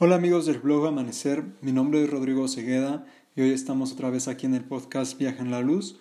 [0.00, 3.04] Hola amigos del blog Amanecer, mi nombre es Rodrigo Cegueda
[3.34, 5.98] y hoy estamos otra vez aquí en el podcast Viaja en la Luz.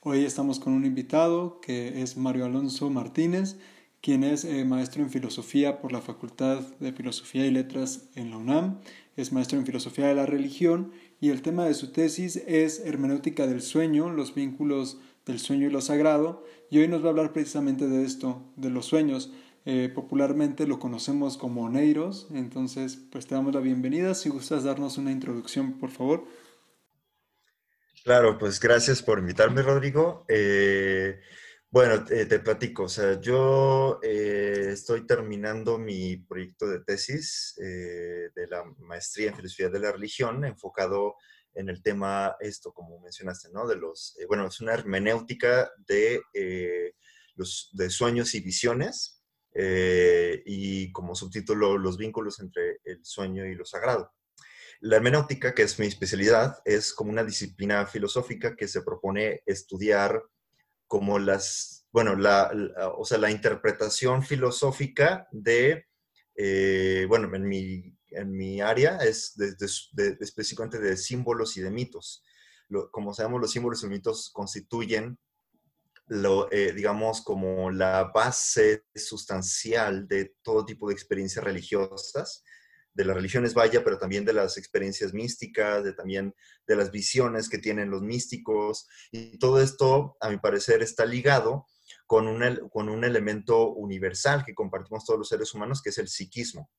[0.00, 3.58] Hoy estamos con un invitado que es Mario Alonso Martínez,
[4.00, 8.38] quien es eh, maestro en filosofía por la Facultad de Filosofía y Letras en la
[8.38, 8.78] UNAM,
[9.14, 13.46] es maestro en filosofía de la religión y el tema de su tesis es hermenéutica
[13.46, 17.34] del sueño, los vínculos del sueño y lo sagrado, y hoy nos va a hablar
[17.34, 19.32] precisamente de esto, de los sueños.
[19.66, 24.14] Eh, popularmente lo conocemos como Neiros, entonces pues te damos la bienvenida.
[24.14, 26.26] Si gustas darnos una introducción, por favor.
[28.04, 30.26] Claro, pues gracias por invitarme, Rodrigo.
[30.28, 31.18] Eh,
[31.70, 38.64] bueno, te, platico, o sea, yo eh, estoy terminando mi proyecto de tesis de la
[38.78, 41.16] maestría en filosofía de la religión, enfocado
[41.54, 43.66] en el tema, esto como mencionaste, ¿no?
[43.66, 46.20] De los, bueno, es una hermenéutica de,
[47.34, 49.23] los, de sueños y visiones
[49.54, 54.12] eh, y como subtítulo los vínculos entre el sueño y lo sagrado.
[54.80, 60.22] La hermenéutica, que es mi especialidad, es como una disciplina filosófica que se propone estudiar
[60.86, 62.52] como las, bueno, la,
[62.96, 65.86] o sea, la interpretación filosófica de,
[66.36, 72.22] eh, bueno, en mi, en mi área es de, específicamente de símbolos y de mitos.
[72.90, 75.18] como sabemos, los símbolos y mitos constituyen
[76.06, 82.44] lo, eh, digamos, como la base sustancial de todo tipo de experiencias religiosas,
[82.94, 86.34] de las religiones vaya, pero también de las experiencias místicas, de también
[86.66, 88.86] de las visiones que tienen los místicos.
[89.10, 91.66] Y todo esto, a mi parecer, está ligado
[92.06, 96.08] con un, con un elemento universal que compartimos todos los seres humanos, que es el
[96.08, 96.70] psiquismo.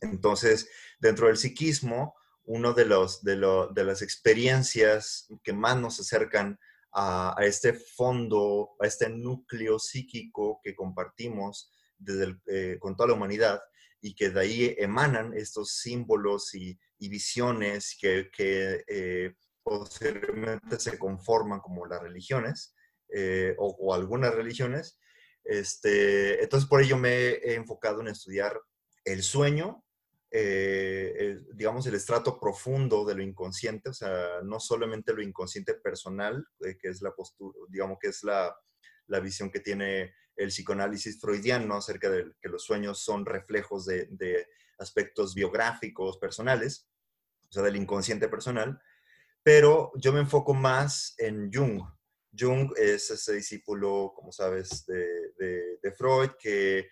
[0.00, 3.36] Entonces, dentro del psiquismo, uno de, los, de,
[3.74, 6.58] de las experiencias que más nos acercan
[6.92, 13.60] a, este fondo, a este núcleo psíquico que compartimos desde eh, con toda la humanidad
[14.00, 18.30] y que de ahí emanan estos símbolos y, visiones que,
[18.88, 22.74] eh, posteriormente se conforman como las religiones
[23.14, 24.98] eh, o, algunas religiones.
[25.44, 28.58] Este, entonces, por ello me he enfocado en estudiar
[29.04, 29.84] el sueño
[30.30, 36.46] eh, digamos, el estrato profundo de lo inconsciente, o sea, no solamente lo inconsciente personal,
[36.60, 38.54] eh, que es la postura, digamos que es la,
[39.06, 44.06] la, visión que tiene el psicoanálisis freudiano acerca de que los sueños son reflejos de,
[44.10, 44.46] de
[44.78, 46.88] aspectos biográficos, personales,
[47.48, 48.78] o sea, del inconsciente personal,
[49.42, 51.82] pero yo me enfoco más en Jung.
[52.36, 56.88] Jung es ese discípulo, como sabes, de, Freud, que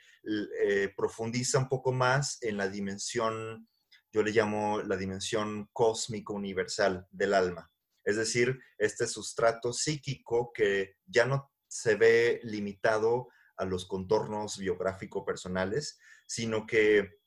[0.62, 3.69] eh, profundiza un poco más en la dimensión,
[4.12, 7.70] yo le llamo la dimensión cósmico universal del alma.
[8.04, 15.24] Es decir, este sustrato psíquico que ya no se ve limitado a los contornos biográfico
[15.24, 17.18] personales, sino que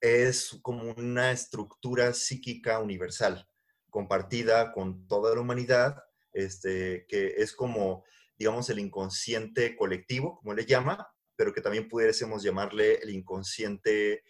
[0.00, 3.46] es como una estructura psíquica universal,
[3.90, 6.02] compartida con toda la humanidad,
[6.32, 8.04] este, que es como,
[8.38, 14.24] digamos, el inconsciente colectivo, como le llama, pero que también pudiésemos llamarle el inconsciente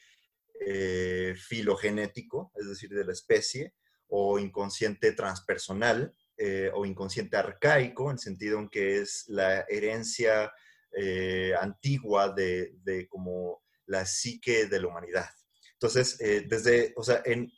[0.60, 3.74] eh, filogenético, es decir, de la especie,
[4.08, 10.52] o inconsciente transpersonal, eh, o inconsciente arcaico, en el sentido en que es la herencia
[10.92, 15.30] eh, antigua de, de, como la psique de la humanidad.
[15.72, 17.50] Entonces, desde, o sea, en,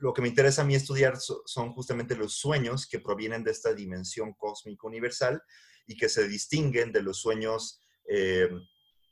[0.00, 3.74] lo que me interesa a mí estudiar son justamente los sueños que provienen de esta
[3.74, 5.42] dimensión cósmica universal
[5.86, 8.50] y que se distinguen de los sueños de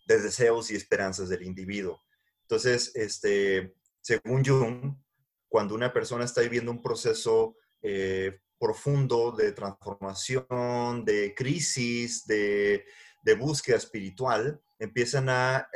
[0.06, 2.02] deseos y esperanzas del individuo.
[2.42, 4.96] Entonces, este, según Jung,
[5.48, 12.84] cuando una persona está viviendo un proceso eh, profundo de transformación, de crisis, de,
[13.38, 15.68] búsqueda espiritual, empiezan a,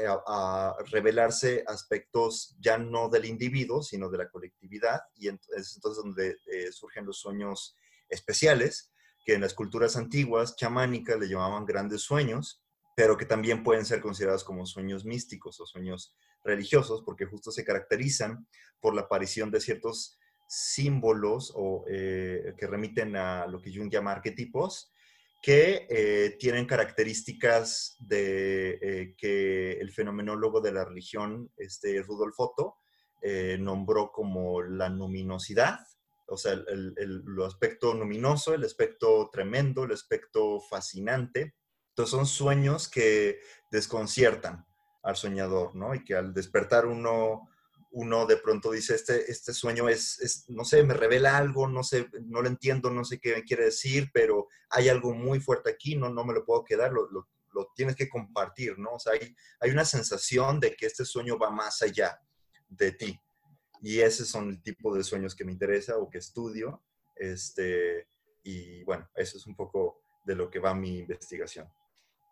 [0.91, 6.73] revelarse aspectos ya no del individuo, sino de la colectividad, y es entonces donde eh,
[6.73, 7.77] surgen los sueños
[8.09, 8.93] especiales,
[9.25, 12.63] que en las culturas antiguas, chamánicas, le llamaban grandes sueños,
[12.97, 17.65] pero que también pueden ser considerados como sueños místicos o sueños religiosos, porque justo se
[17.65, 18.47] caracterizan
[18.81, 20.19] por la aparición de ciertos
[20.49, 24.90] símbolos o, eh, que remiten a lo que Jung llama arquetipos,
[25.41, 32.77] que eh, tienen características de eh, que el fenomenólogo de la religión, este Rudolf Otto,
[33.59, 35.81] nombró como la luminosidad,
[36.27, 41.55] o sea, el, el, el, aspecto luminoso, el aspecto tremendo, el aspecto fascinante,
[41.91, 43.41] entonces son sueños que
[43.71, 44.65] desconciertan
[45.03, 45.95] al soñador, ¿no?
[45.95, 47.50] Y que al despertar uno,
[47.93, 52.09] uno de pronto dice, este, este sueño es, no sé, me revela algo, no sé,
[52.23, 56.09] no lo entiendo, no sé qué quiere decir, pero hay algo muy fuerte aquí, no,
[56.09, 57.27] no me lo puedo quedar, lo, lo,
[57.75, 58.93] tienes que compartir, ¿no?
[58.93, 62.19] O sea, hay, hay una sensación de que este sueño va más allá
[62.69, 63.21] de ti.
[63.83, 66.83] Y ese son el tipo de sueños que me interesa o que estudio.
[67.17, 68.09] Este,
[68.43, 71.69] y bueno, eso es un poco de lo que va mi investigación.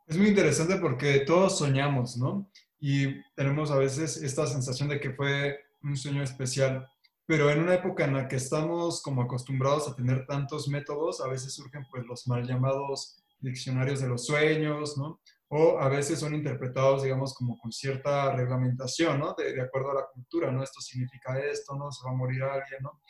[0.07, 2.51] Es muy interesante porque todos soñamos, ¿no?
[2.81, 6.89] Y tenemos a veces esta sensación de que fue un sueño especial,
[7.27, 11.29] pero en una época en la que estamos como acostumbrados a tener tantos métodos, a
[11.29, 15.21] veces surgen pues los mal llamados diccionarios de los sueños, ¿no?
[15.49, 19.35] O a veces son interpretados, digamos, como con cierta reglamentación, ¿no?
[19.35, 20.63] De, de acuerdo a la cultura, ¿no?
[20.63, 21.91] Esto significa esto, ¿no?
[21.91, 23.01] Se va a morir alguien, ¿no?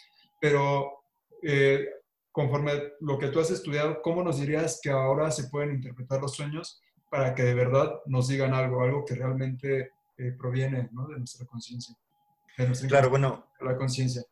[0.40, 1.04] Pero
[1.42, 1.88] eh,
[2.32, 6.34] conforme lo que tú has estudiado, ¿cómo nos dirías que ahora se pueden interpretar los
[6.34, 11.08] sueños para que de verdad nos digan algo, algo que realmente eh, proviene ¿no?
[11.08, 11.96] de nuestra conciencia?
[12.88, 13.46] Claro, bueno.
[13.60, 14.22] La conciencia.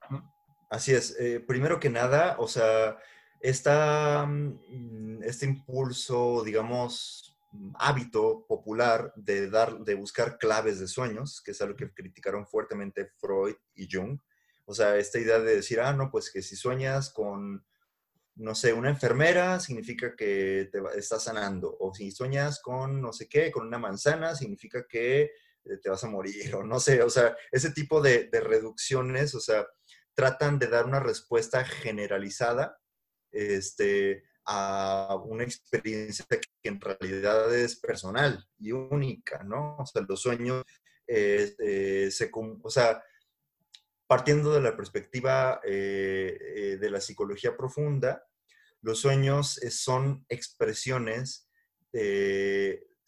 [0.69, 1.17] Así es.
[1.21, 2.97] Eh, primero que nada, o sea,
[3.41, 7.37] esta, mm, este impulso, digamos,
[7.79, 13.13] hábito popular de, dar, de buscar claves de sueños, que es algo que criticaron fuertemente
[13.19, 14.19] Freud y Jung.
[14.65, 17.65] O sea, esta idea de decir, ah, no, pues que si sueñas con
[18.37, 23.29] no sé, una enfermera significa que te estás sanando, o si sueñas con no sé
[23.29, 25.31] qué, con una manzana, significa que eh,
[25.83, 29.67] te vas a morir, o no sé, o sea, ese tipo de, reducciones, o sea,
[30.15, 32.79] tratan de dar una respuesta generalizada
[33.33, 39.77] este, a una experiencia que en realidad es personal y única, ¿no?
[39.79, 40.63] O sea, los sueños
[41.07, 43.03] eh, se, o sea,
[44.07, 48.25] partiendo de la perspectiva eh, eh, de la psicología profunda,
[48.83, 51.45] los sueños eh, son expresiones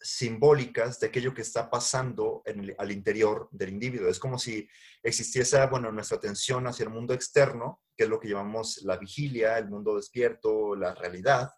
[0.01, 2.41] simbólicas de aquello que está pasando
[2.79, 4.09] al interior del individuo.
[4.09, 4.67] Es como si
[5.03, 9.59] existiese, bueno, nuestra atención hacia el mundo externo, que es lo que llamamos la vigilia,
[9.59, 11.51] el mundo despierto, la realidad,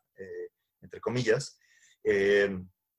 [0.81, 1.57] entre comillas,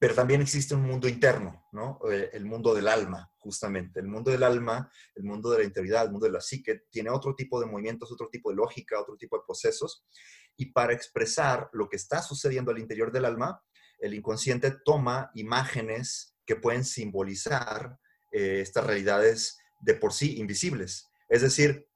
[0.03, 2.01] pero también existe un mundo interno, ¿no?
[2.11, 4.01] Eh, el mundo del alma, justamente.
[4.01, 7.09] El mundo del alma, el mundo de la integridad, el mundo de la psique, tiene
[7.09, 10.05] otro tipo de movimientos, otro tipo de lógica, otro tipo de procesos.
[10.57, 13.63] Y para expresar lo que está sucediendo al interior del alma,
[14.01, 17.97] el inconsciente toma imágenes que pueden simbolizar
[18.33, 21.13] eh, estas realidades de por sí invisibles.
[21.29, 21.87] Es decir,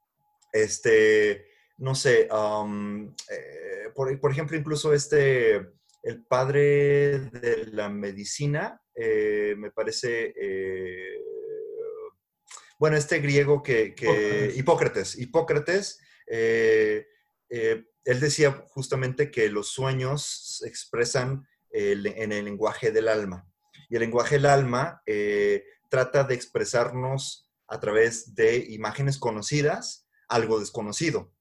[0.52, 1.44] este,
[1.78, 5.74] no sé, um, eh, por, por, ejemplo, incluso este
[6.06, 11.20] el padre de la medicina, eh, me parece, eh,
[12.78, 13.92] bueno, este griego que,
[14.54, 15.98] Hipócrates, Hipócrates,
[16.28, 17.06] eh,
[17.50, 23.44] él decía justamente que los sueños se expresan en el lenguaje del alma.
[23.88, 25.02] Y el lenguaje del alma
[25.90, 31.35] trata de expresarnos a través de imágenes conocidas, algo desconocido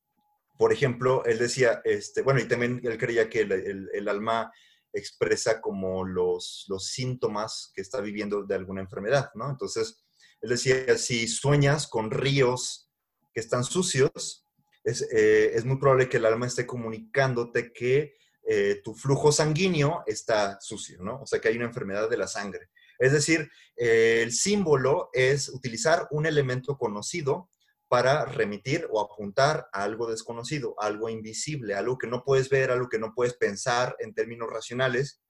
[0.58, 4.52] por ejemplo, él decía, este, bueno, y también él creía que el, alma
[4.94, 9.50] expresa como los, los, síntomas que está viviendo de alguna enfermedad, ¿no?
[9.50, 10.06] Entonces,
[10.42, 12.90] él decía, si sueñas con ríos
[13.34, 14.46] que están sucios,
[14.86, 18.16] es, eh, muy probable que el alma esté comunicándote que
[18.48, 21.22] eh, tu flujo sanguíneo está sucio, ¿no?
[21.22, 22.70] O sea, que hay una enfermedad de la sangre.
[23.00, 27.50] Es decir, eh, el símbolo es utilizar un elemento conocido
[27.88, 32.90] para remitir o apuntar a algo desconocido, algo invisible, algo que no puedes ver, algo
[32.90, 35.22] que no puedes pensar en términos racionales.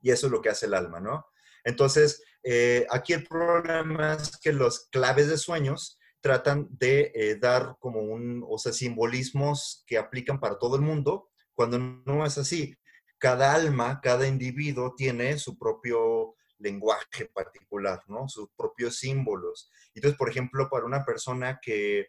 [0.00, 1.26] Y eso es lo que hace el alma, ¿no?
[1.64, 7.76] Entonces, eh, aquí el problema es que los claves de sueños tratan de eh, dar
[7.80, 12.76] como un, o sea, simbolismos que aplican para todo el mundo, cuando no es así.
[13.18, 18.28] Cada alma, cada individuo tiene su propio lenguaje particular, ¿no?
[18.28, 19.70] Sus propios símbolos.
[19.94, 22.08] Entonces, por ejemplo, para una persona que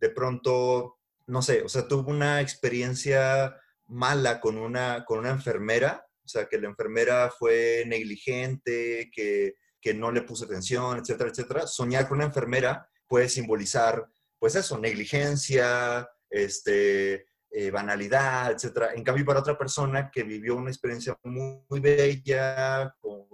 [0.00, 6.06] de pronto, no sé, o sea, tuvo una experiencia mala con una, con una enfermera,
[6.24, 11.66] o sea, que la enfermera fue negligente, que, que no le puso atención, etcétera, etcétera,
[11.66, 14.06] soñar con una enfermera puede simbolizar,
[14.38, 18.92] pues eso, negligencia, este, eh, banalidad, etc.
[18.94, 23.26] En cambio, para otra persona que vivió una experiencia muy, bella, como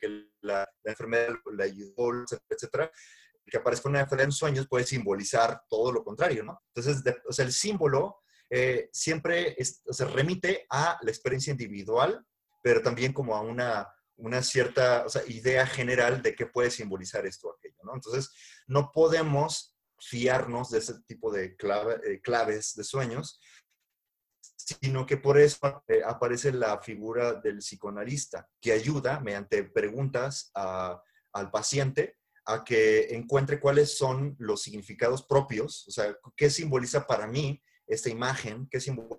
[0.00, 2.90] que la, enfermedad la ayudó, etcétera,
[3.44, 6.62] que aparezca una enfermedad en sueños puede simbolizar todo lo contrario, ¿no?
[6.74, 12.24] Entonces, o sea, el símbolo eh, siempre se remite a la experiencia individual,
[12.62, 17.54] pero también como a una, una cierta idea general de qué puede simbolizar esto o
[17.54, 17.94] aquello, ¿no?
[17.94, 18.32] Entonces,
[18.66, 21.56] no podemos fiarnos de ese tipo de
[22.04, 23.40] eh, claves de sueños,
[24.56, 31.50] sino que por eso eh, aparece la figura del psicoanalista, que ayuda mediante preguntas al
[31.50, 37.62] paciente a que encuentre cuáles son los significados propios, o sea, qué simboliza para mí
[37.86, 39.18] esta imagen, qué simboliza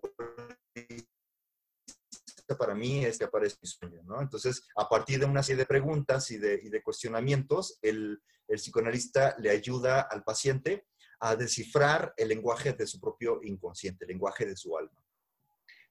[2.56, 4.22] para mí este aparece mi sueño, ¿no?
[4.22, 8.58] Entonces, a partir de una serie de preguntas y de, y de cuestionamientos, el, el,
[8.58, 10.86] psicoanalista le ayuda al paciente
[11.20, 15.03] a descifrar el lenguaje de su propio inconsciente, el lenguaje de su alma.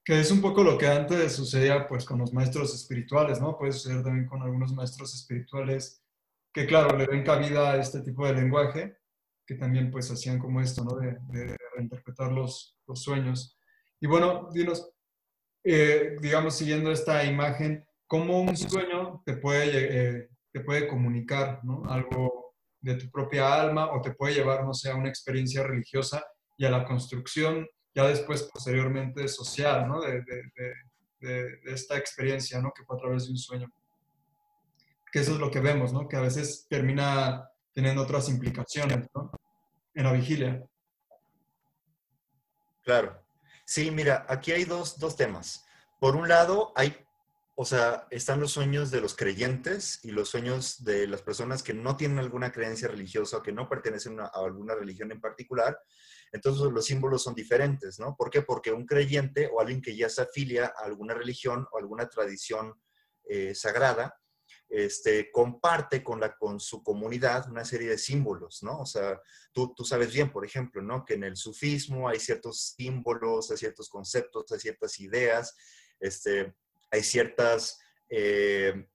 [0.05, 3.59] Que es un poco lo que antes sucedía pues con los maestros espirituales, ¿no?
[3.59, 6.03] Puede suceder también con algunos maestros espirituales
[6.53, 8.97] que, claro, le den cabida a este tipo de lenguaje,
[9.47, 10.97] que también pues hacían como esto, ¿no?
[10.97, 13.57] De, reinterpretar los, los, sueños.
[14.01, 14.91] Y bueno, dinos,
[15.71, 21.85] eh, digamos, siguiendo esta imagen, ¿cómo un sueño te puede, eh, te puede comunicar, ¿no?
[21.87, 26.25] Algo de tu propia alma o te puede llevar, no sé, a una experiencia religiosa
[26.57, 30.01] y a la construcción ya después, posteriormente, social, ¿no?
[30.01, 30.23] De,
[31.65, 32.73] esta experiencia, ¿no?
[32.73, 33.69] Que fue a través de un sueño.
[35.11, 36.07] Que eso es lo que vemos, ¿no?
[36.07, 39.33] Que a veces termina teniendo otras implicaciones, ¿no?
[39.95, 40.65] En la vigilia.
[42.85, 43.28] Claro.
[43.69, 45.67] Sí, mira, aquí hay dos, dos temas.
[46.01, 46.97] Por un lado, hay
[47.55, 51.75] o sea, están los sueños de los creyentes y los sueños de las personas que
[51.75, 55.79] no tienen alguna creencia religiosa o que no pertenecen a alguna religión en particular.
[56.33, 58.17] Entonces los símbolos son diferentes, ¿no?
[58.17, 58.41] ¿Por qué?
[58.41, 62.73] Porque un creyente o alguien que ya se afilia a alguna religión o alguna tradición
[63.29, 64.15] eh, sagrada,
[64.69, 68.81] este, comparte con, la, con su comunidad una serie de símbolos, ¿no?
[68.81, 69.21] O sea,
[69.53, 71.05] tú, tú sabes bien, por ejemplo, ¿no?
[71.05, 75.57] Que en el sufismo hay ciertos símbolos, hay ciertos conceptos, hay ciertas ideas,
[76.01, 76.55] este,
[76.91, 78.87] hay ciertas eh,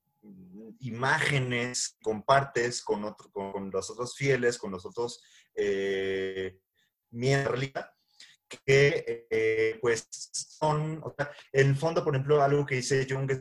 [0.79, 5.21] imágenes compartes con, con los otros fieles, con los otros
[5.55, 6.59] eh,
[7.11, 7.69] miembros
[8.65, 13.31] que eh, pues son, o sea, en el fondo, por ejemplo, algo que dice Jung,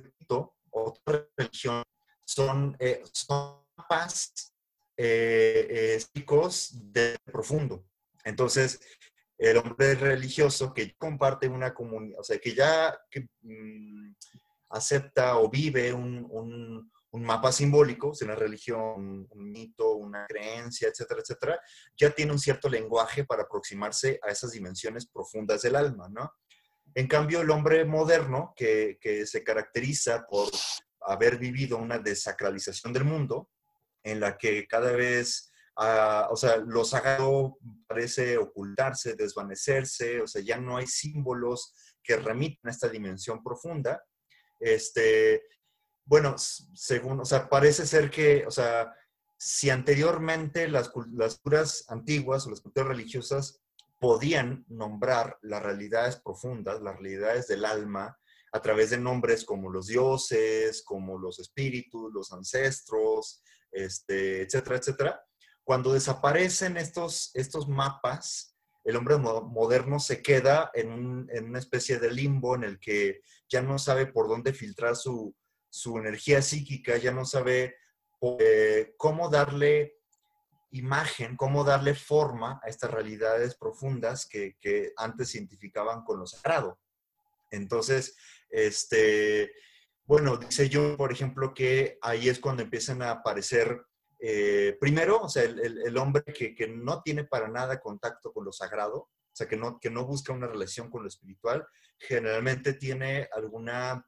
[0.71, 1.83] otra religión,
[2.25, 4.33] son, eh, son paz
[6.14, 7.85] chicos de profundo.
[8.25, 8.81] Entonces,
[9.38, 14.14] el hombre religioso que comparte una comunidad, o sea, que ya que, mm,
[14.71, 16.91] acepta o vive un, un,
[17.25, 21.61] mapa simbólico, una religión, un mito, una creencia, etcétera, etcétera,
[21.97, 26.33] ya tiene un cierto lenguaje para aproximarse a esas dimensiones profundas del alma, ¿no?
[26.95, 30.49] En cambio, el hombre moderno, que, que se caracteriza por
[31.07, 33.51] haber vivido una desacralización del mundo,
[34.03, 37.57] en la que cada vez Uh, o sea, lo sagrado
[37.87, 44.05] parece ocultarse, desvanecerse, o sea, ya no hay símbolos que remiten a esta dimensión profunda.
[44.61, 45.43] Este,
[46.05, 48.95] bueno, según, o sea, parece ser que, o sea,
[49.39, 53.63] si anteriormente las, las culturas antiguas o las culturas religiosas
[53.99, 58.19] podían nombrar las realidades profundas, las realidades del alma,
[58.53, 65.25] a través de nombres como los dioses, como los espíritus, los ancestros, este, etcétera, etcétera.
[65.65, 68.53] Cuando desaparecen estos, estos mapas,
[68.85, 73.79] el hombre moderno se queda en, una especie de limbo en el que ya no
[73.79, 75.35] sabe por dónde filtrar su,
[75.97, 77.77] energía psíquica, ya no sabe
[78.41, 79.99] eh, cómo darle
[80.71, 84.57] imagen, cómo darle forma a estas realidades profundas que,
[84.97, 86.79] antes se identificaban con lo sagrado.
[87.51, 88.17] Entonces,
[88.53, 89.53] este,
[90.05, 93.83] bueno, dice yo, por ejemplo, que ahí es cuando empiezan a aparecer
[94.21, 98.97] eh, primero, o sea, el, hombre que, no tiene para nada contacto con lo sagrado,
[98.99, 101.67] o sea, que no, que no busca una relación con lo espiritual,
[101.99, 104.07] generalmente tiene alguna,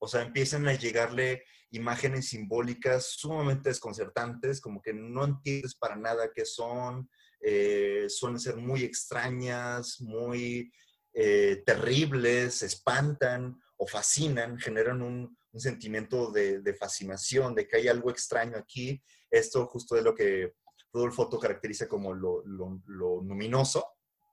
[0.00, 6.32] o sea, empiezan a llegarle imágenes simbólicas sumamente desconcertantes, como que no entiendes para nada
[6.34, 7.08] qué son,
[7.40, 10.72] eh, suelen ser muy extrañas, muy
[11.12, 18.56] eh, terribles, espantan o fascinan, generan un, sentimiento de, fascinación, de que hay algo extraño
[18.56, 19.00] aquí
[19.34, 20.54] esto justo es lo que
[20.92, 23.84] Rudolf Otto caracteriza como lo, luminoso.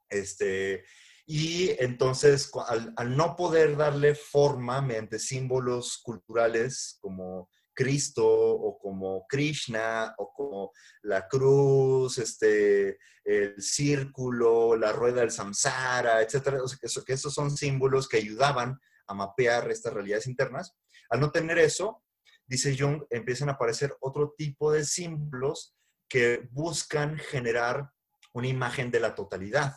[0.07, 0.83] Este,
[1.25, 10.13] y entonces, al, no poder darle forma mediante símbolos culturales como Cristo o como Krishna
[10.17, 10.71] o como
[11.01, 18.07] la cruz, este, el círculo, la rueda del samsara, etcétera, que, que esos son símbolos
[18.07, 18.79] que ayudaban
[19.11, 20.73] a mapear estas realidades internas.
[21.09, 22.03] Al no tener eso,
[22.47, 25.75] dice Jung, empiezan a aparecer otro tipo de símbolos
[26.07, 27.91] que buscan generar
[28.33, 29.75] una imagen de la totalidad.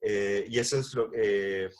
[0.00, 1.70] Eh, y eso es lo que, eh,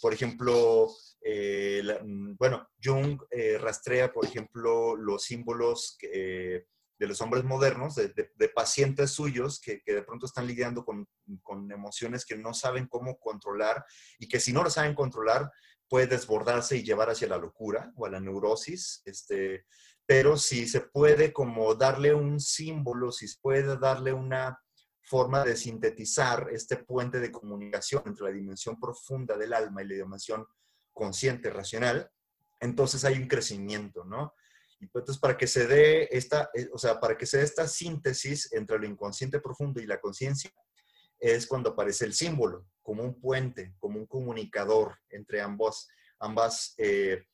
[0.00, 0.90] por ejemplo,
[1.22, 3.20] eh, mm, bueno, Jung
[3.60, 10.26] rastrea, por ejemplo, los símbolos de los hombres modernos, de, pacientes suyos que, de pronto
[10.26, 11.06] están lidiando con,
[11.42, 13.84] con, emociones que no saben cómo controlar
[14.18, 15.48] y que si no lo saben controlar,
[15.88, 19.02] puede desbordarse y llevar hacia la locura o a la neurosis.
[19.04, 19.66] Este,
[20.06, 24.58] pero si se puede como darle un símbolo, si se puede darle una
[25.02, 29.94] forma de sintetizar este puente de comunicación entre la dimensión profunda del alma y la
[29.94, 30.46] dimensión
[30.92, 32.10] consciente, racional,
[32.60, 34.34] entonces hay un crecimiento, ¿no?
[34.80, 37.44] Y pues, entonces para que se dé esta, eh, o sea, para que se dé
[37.44, 40.50] esta síntesis entre lo inconsciente profundo y la conciencia,
[41.18, 47.24] es cuando aparece el símbolo, como un puente, como un comunicador entre ambos, ambas eh,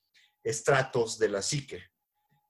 [0.42, 1.82] estratos de la psique.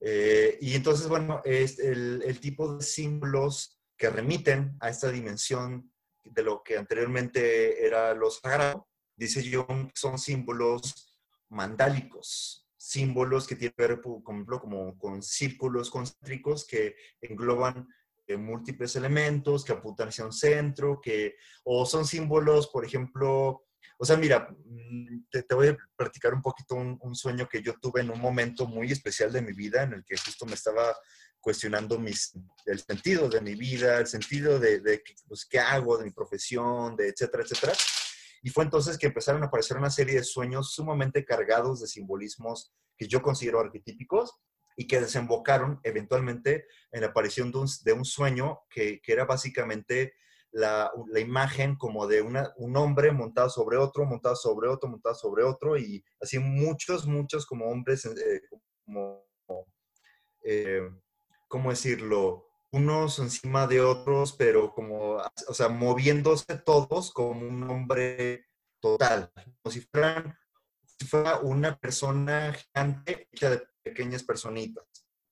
[0.01, 5.91] Eh, y entonces, bueno, es el, el, tipo de símbolos que remiten a esta dimensión
[6.25, 11.17] de lo que anteriormente era lo sagrado, dice Jung, son símbolos
[11.49, 17.89] mandálicos, símbolos que tienen que ver, por ejemplo, como con círculos concéntricos que engloban
[18.29, 23.65] múltiples elementos, que apuntan hacia un centro, que, o son símbolos, por ejemplo,
[23.99, 28.01] o sea, mira, mm, te, voy a platicar un poquito un, sueño que yo tuve
[28.01, 30.95] en un momento muy especial de mi vida, en el que justo me estaba
[31.41, 32.33] cuestionando mis,
[32.67, 36.97] el sentido de mi vida, el sentido de, de pues, qué hago, de mi profesión,
[36.97, 37.75] de etcétera, etcétera.
[38.43, 42.73] Y fue entonces que empezaron a aparecer una serie de sueños sumamente cargados de simbolismos
[42.97, 44.35] que yo considero arquetípicos
[44.77, 49.25] y que desembocaron eventualmente en la aparición de un, de un sueño que, que, era
[49.25, 50.15] básicamente
[50.51, 55.45] la, la, imagen como de un hombre montado sobre otro, montado sobre otro, montado sobre
[55.45, 58.43] otro, y así muchos, muchos como hombres, eh,
[58.85, 59.25] como,
[60.45, 60.89] eh,
[61.49, 62.47] ¿cómo decirlo?
[62.73, 65.17] Unos encima de otros, pero como,
[65.49, 68.47] o sea, moviéndose todos como un hombre
[68.81, 69.31] total,
[69.63, 70.37] como si fueran
[70.99, 74.85] si fuera una persona gigante hecha de pequeñas personitas.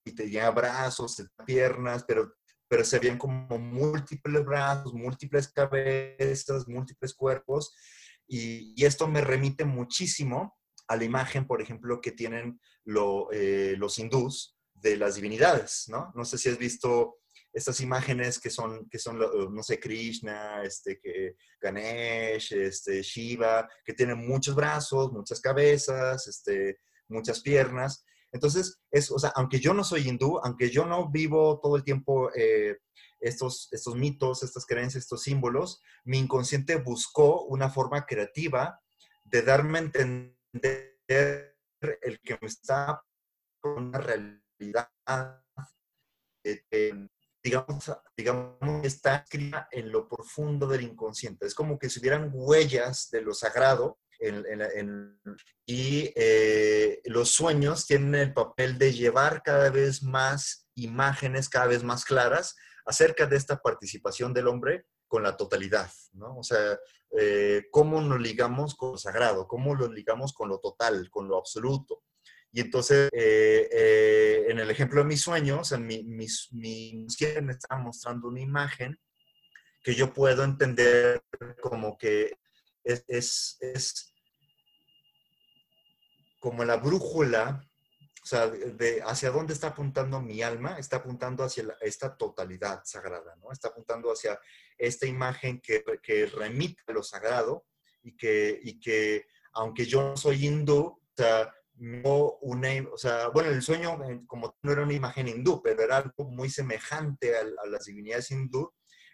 [0.05, 2.33] Y tenía brazos, piernas, pero,
[2.67, 7.73] pero se veían como múltiples brazos, múltiples cabezas, múltiples cuerpos.
[8.27, 10.57] Y, y esto me remite muchísimo
[10.87, 16.11] a la imagen, por ejemplo, que tienen lo, eh, los hindús de las divinidades, ¿no?
[16.15, 17.17] No sé si has visto
[17.53, 23.93] estas imágenes que son, que son no sé, Krishna, este, que, Ganesh, este, Shiva, que
[23.93, 28.03] tienen muchos brazos, muchas cabezas, este, muchas piernas.
[28.33, 31.83] Entonces, es, o sea, aunque yo no soy hindú, aunque yo no vivo todo el
[31.83, 32.79] tiempo eh,
[33.19, 38.81] estos, estos mitos, estas creencias, estos símbolos, mi inconsciente buscó una forma creativa
[39.23, 41.55] de darme a entender
[42.01, 43.01] el que me está
[43.61, 44.89] con una realidad
[46.43, 47.07] eh,
[47.43, 51.45] digamos, digamos, está escrita en lo profundo del inconsciente.
[51.45, 53.99] Es como que si hubieran huellas de lo sagrado
[55.65, 61.83] y eh, los sueños tienen el papel de llevar cada vez más imágenes, cada vez
[61.83, 62.55] más claras
[62.85, 66.37] acerca de esta participación del hombre con la totalidad, ¿no?
[66.37, 66.77] O sea,
[67.15, 71.37] eh, cómo nos ligamos con lo sagrado, cómo nos ligamos con lo total, con lo
[71.37, 72.03] absoluto.
[72.51, 77.07] Y entonces, eh, eh, en el ejemplo de mis sueños, en mi, mi, mi
[77.41, 78.99] me estaba mostrando una imagen
[79.83, 81.23] que yo puedo entender
[81.61, 82.37] como que
[82.83, 84.12] es, es, es
[86.43, 87.65] como la brújula,
[88.21, 93.33] o sea, de hacia dónde está apuntando mi alma, está apuntando hacia esta totalidad sagrada,
[93.37, 93.49] ¿no?
[93.49, 94.37] Está apuntando hacia
[94.77, 97.65] esta imagen que, que remite a lo sagrado
[98.01, 103.29] y que, y que, aunque yo no soy hindú, o sea, no una, o sea,
[103.29, 107.45] bueno, el sueño como no era una imagen hindú, pero era algo muy semejante a,
[107.69, 108.69] las divinidades hindú,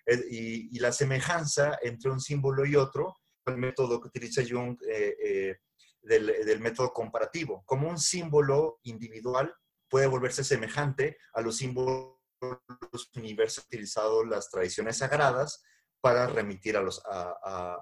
[0.07, 5.15] eh, y, la semejanza entre un símbolo y otro, el método que utiliza Jung eh,
[5.23, 5.57] eh,
[6.09, 9.53] del, método comparativo, como un símbolo individual
[9.87, 12.17] puede volverse semejante a los símbolos
[13.15, 15.63] universales utilizados las tradiciones sagradas
[16.01, 16.83] para remitir a,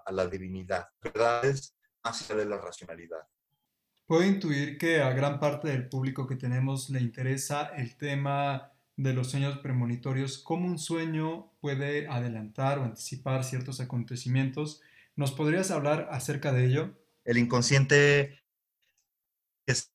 [0.05, 3.21] a, la divinidad, verdades allá de la racionalidad.
[4.05, 9.13] Puedo intuir que a gran parte del público que tenemos le interesa el tema de
[9.13, 14.81] los sueños premonitorios, cómo un sueño puede adelantar o anticipar ciertos acontecimientos.
[15.15, 16.97] ¿Nos podrías hablar acerca de ello?
[17.27, 18.41] El inconsciente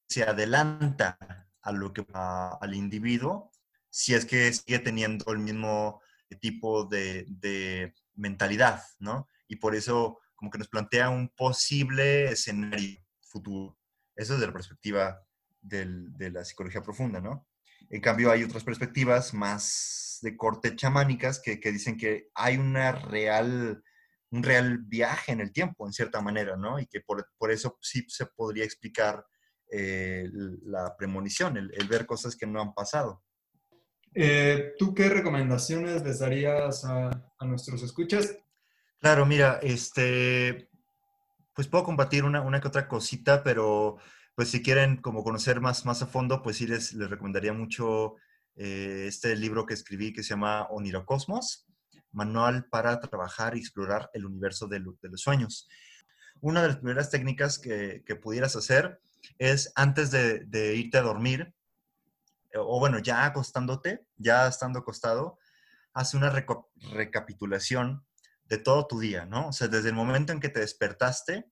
[0.08, 1.18] se adelanta
[1.62, 3.50] a lo que al individuo
[3.90, 6.00] si es que sigue teniendo el mismo
[6.40, 9.28] tipo de mentalidad, ¿no?
[9.48, 13.78] Y por eso como que nos plantea un posible escenario futuro.
[14.16, 15.22] Eso es de la perspectiva
[15.60, 17.46] de la psicología profunda, ¿no?
[17.90, 23.84] En cambio, hay otras perspectivas más de corte chamánicas que, dicen que hay una real,
[24.32, 26.80] un real viaje en el tiempo, en cierta manera, ¿no?
[26.80, 29.24] Y que por, eso sí se podría explicar
[29.70, 30.28] eh,
[30.64, 33.22] la premonición, el, ver cosas que no han pasado.
[34.14, 38.34] Eh, ¿Tú qué recomendaciones les darías a, a, nuestros escuchas?
[39.00, 40.70] Claro, mira, este,
[41.54, 43.98] pues puedo compartir una, una que otra cosita, pero
[44.34, 48.16] pues si quieren como conocer más, más a fondo, pues sí les, les recomendaría mucho
[48.56, 51.66] eh, este libro que escribí que se llama Onirocosmos,
[52.12, 55.68] Manual para trabajar y explorar el universo de, los sueños.
[56.40, 59.00] Una de las primeras técnicas que, que pudieras hacer
[59.38, 61.54] es antes de, irte a dormir,
[62.54, 65.38] o bueno, ya acostándote, ya estando acostado,
[65.94, 66.30] hace una
[66.92, 68.04] recapitulación
[68.46, 69.48] de todo tu día, ¿no?
[69.48, 71.50] O sea, desde el momento en que te despertaste,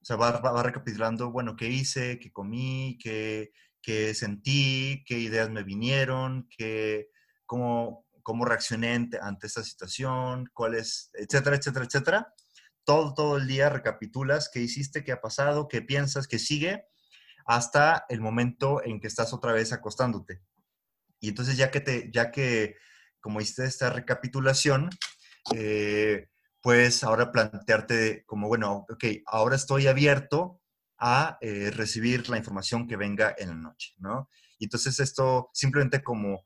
[0.00, 5.50] o sea, va, va, recapitulando, bueno, qué hice, qué comí, qué, qué sentí, qué ideas
[5.50, 7.08] me vinieron, qué,
[7.46, 12.34] cómo, cómo reaccioné ante esta situación, cuáles, etcétera, etcétera, etcétera.
[12.82, 16.86] Todo, todo el día recapitulas qué hiciste, qué ha pasado, qué piensas, qué sigue,
[17.46, 20.42] hasta el momento en que estás otra vez acostándote.
[21.20, 22.74] Y entonces ya que, te, ya que
[23.20, 24.90] como hiciste esta recapitulación,
[26.60, 30.60] pues ahora plantearte como, bueno, ok, ahora estoy abierto
[30.98, 34.28] a eh, recibir la información que venga en la noche, ¿no?
[34.58, 36.44] Y entonces esto simplemente como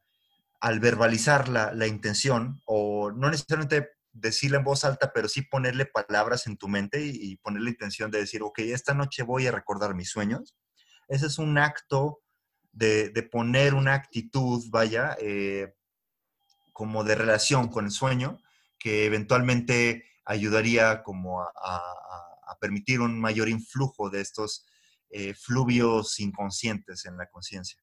[0.61, 6.47] al verbalizar la, intención, o no necesariamente decirla en voz alta, pero sí ponerle palabras
[6.47, 9.95] en tu mente y, poner la intención de decir, ok, esta noche voy a recordar
[9.95, 10.57] mis sueños.
[11.09, 12.21] Ese es un acto
[12.73, 15.75] de, de poner una actitud, vaya, eh,
[16.73, 18.39] como de relación con el sueño,
[18.79, 21.83] que eventualmente ayudaría como a,
[22.61, 24.67] permitir un mayor influjo de estos
[25.09, 27.81] eh, fluvios inconscientes en la conciencia.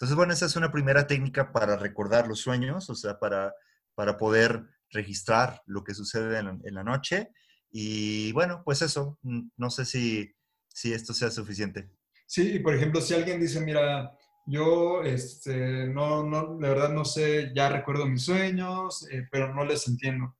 [0.00, 3.54] Entonces, bueno, esa es una primera técnica para recordar los sueños, o sea, para,
[3.94, 7.28] para poder registrar lo que sucede en, la noche.
[7.70, 10.34] Y bueno, pues eso, no sé si,
[10.68, 11.90] si esto sea suficiente.
[12.26, 14.10] Sí, y por ejemplo, si alguien dice, mira,
[14.46, 19.66] yo, este, no, no, la verdad no sé, ya recuerdo mis sueños, eh, pero no
[19.66, 20.34] les entiendo.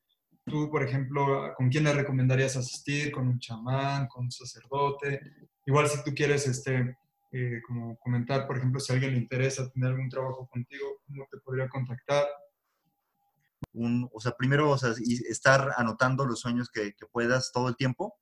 [0.46, 3.12] Tú, por ejemplo, ¿con quién le recomendarías asistir?
[3.12, 4.08] ¿Con un chamán?
[4.08, 5.20] ¿Con un sacerdote?
[5.66, 6.96] Igual si tú quieres, este,
[7.32, 11.26] eh, como comentar, por ejemplo, si a alguien le interesa tener algún trabajo contigo, ¿cómo
[11.30, 12.26] te podría contactar?
[13.72, 14.94] Un, o sea, primero, o sea,
[15.28, 18.16] estar anotando los sueños que, que puedas todo el tiempo.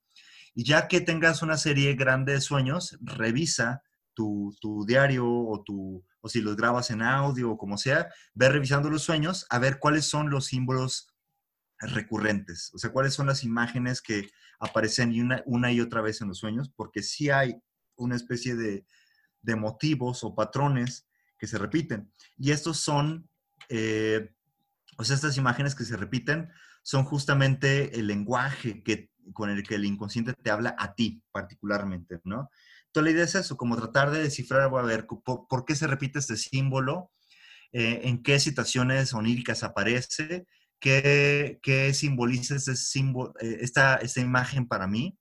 [0.53, 3.83] Y ya que tengas una serie grande de sueños, revisa
[4.59, 8.89] tu, diario o, tu, o si los grabas en audio o como sea, ve revisando
[8.89, 11.13] los sueños a ver cuáles son los símbolos
[11.79, 16.27] recurrentes, o sea, cuáles son las imágenes que aparecen una, una y otra vez en
[16.27, 17.55] los sueños, porque sí hay
[17.95, 18.85] una especie de,
[19.41, 22.11] de motivos o patrones que se repiten.
[22.37, 23.29] Y estos son,
[23.69, 24.31] eh,
[24.97, 26.49] o sea, estas imágenes que se repiten
[26.83, 32.19] son justamente el lenguaje que, con el que el inconsciente te habla a ti particularmente,
[32.23, 32.49] ¿no?
[32.87, 36.17] Entonces la idea es eso, como tratar de descifrar, a ver, por, qué se repite
[36.17, 37.11] este símbolo,
[37.71, 40.47] eh, en qué situaciones oníricas aparece,
[40.79, 45.15] qué, qué simboliza este símbolo, eh, esta, esta imagen para mí.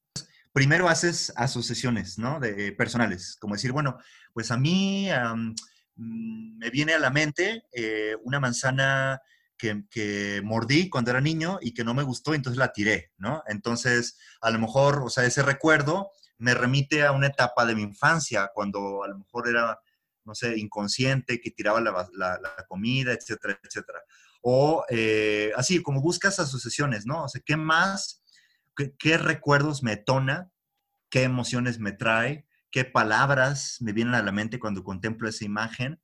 [0.59, 2.41] Primero haces asociaciones, ¿no?
[2.41, 3.97] De, personales, como decir, bueno,
[4.33, 9.21] pues a mí mm, me viene a la mente eh, una manzana
[9.57, 13.45] que, mordí cuando era niño y que no me gustó, entonces la tiré, ¿no?
[13.47, 17.83] Entonces, a lo mejor, o sea, ese recuerdo me remite a una etapa de mi
[17.83, 19.79] infancia, cuando a lo mejor era,
[20.25, 24.01] no sé, inconsciente, que tiraba la, comida, etcétera, etcétera.
[24.43, 27.23] O eh, así, como buscas asociaciones, ¿no?
[27.23, 28.18] O sea, ¿qué más,
[28.99, 30.51] qué, recuerdos me tona,
[31.11, 36.01] qué emociones me trae, qué palabras me vienen a la mente cuando contemplo esa imagen,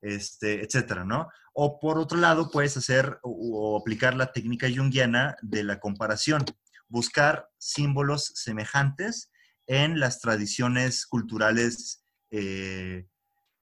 [0.00, 1.28] este, etcétera, ¿no?
[1.54, 6.44] O por otro lado, puedes hacer o, aplicar la técnica junguiana de la comparación,
[6.88, 9.30] buscar símbolos semejantes
[9.66, 13.06] en las tradiciones culturales, eh,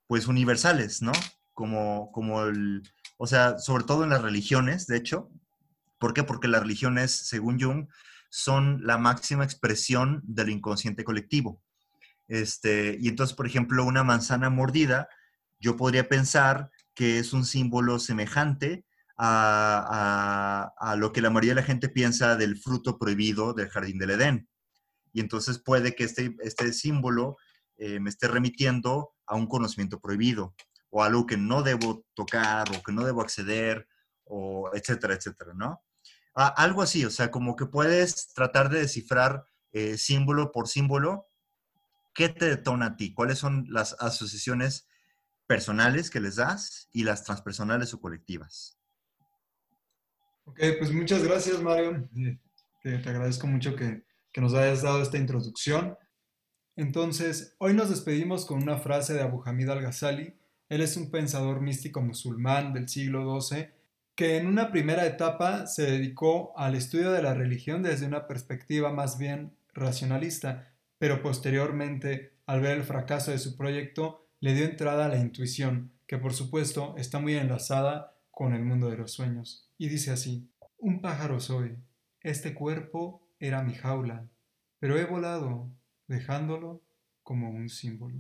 [0.09, 1.13] pues universales, ¿no?
[1.55, 2.83] Como, como el,
[3.19, 5.31] o sea, sobre todo en las religiones, de hecho.
[5.99, 6.25] ¿Por qué?
[6.25, 7.87] Porque las religiones, según Jung,
[8.35, 11.61] son la máxima expresión del inconsciente colectivo.
[12.29, 15.07] Este, y entonces, por ejemplo, una manzana mordida,
[15.61, 18.87] yo podría pensar que es un símbolo semejante
[19.19, 23.99] a, a, lo que la mayoría de la gente piensa del fruto prohibido del jardín
[23.99, 24.49] del Edén
[25.13, 27.37] y entonces puede que este, este símbolo
[27.77, 30.55] eh, me esté remitiendo a un conocimiento prohibido
[30.91, 33.87] o algo que no debo tocar o que no debo acceder
[34.25, 35.83] o etcétera, etcétera, ¿no?
[36.35, 41.29] Algo así, o sea, como que puedes tratar de descifrar eh, símbolo por símbolo
[42.15, 44.89] qué te detona a ti, cuáles son las asociaciones
[45.47, 48.79] personales que les das y las transpersonales o colectivas.
[50.45, 52.09] Ok, pues muchas gracias, Mario.
[52.83, 55.97] te agradezco mucho que, que nos hayas dado esta introducción.
[56.75, 60.35] Entonces, hoy nos despedimos con una frase de Abu Hamid al-Ghazali.
[60.69, 63.69] Él es un pensador místico musulmán del siglo XII
[64.15, 68.93] que en una primera etapa se dedicó al estudio de la religión desde una perspectiva
[68.93, 75.07] más bien racionalista, pero posteriormente, al ver el fracaso de su proyecto, le dio entrada
[75.07, 79.71] a la intuición, que por supuesto está muy enlazada con el mundo de los sueños.
[79.79, 80.49] Y dice así,
[80.79, 81.77] un pájaro soy,
[82.21, 84.27] este cuerpo era mi jaula,
[84.79, 85.71] pero he volado,
[86.07, 86.83] dejándolo
[87.23, 88.19] como un símbolo.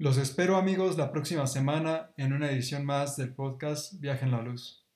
[0.00, 4.42] Los espero amigos la próxima semana en una edición más del podcast Viaje en la
[4.42, 4.87] Luz.